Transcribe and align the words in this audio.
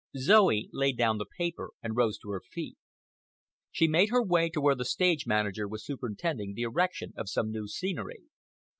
Zoe 0.17 0.67
laid 0.73 0.97
down 0.97 1.19
the 1.19 1.27
paper 1.37 1.73
and 1.83 1.95
rose 1.95 2.17
to 2.23 2.31
her 2.31 2.41
feet. 2.41 2.75
She 3.69 3.87
made 3.87 4.09
her 4.09 4.23
way 4.23 4.49
to 4.49 4.59
where 4.59 4.73
the 4.73 4.83
stage 4.83 5.27
manager 5.27 5.67
was 5.67 5.85
superintending 5.85 6.55
the 6.55 6.63
erection 6.63 7.13
of 7.15 7.29
some 7.29 7.51
new 7.51 7.67
scenery. 7.67 8.23